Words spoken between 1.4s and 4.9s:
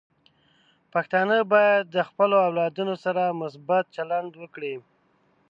بايد د خپلو اولادونو سره مثبت چلند وکړي.